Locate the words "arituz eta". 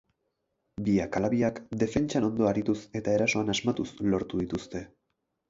2.53-3.15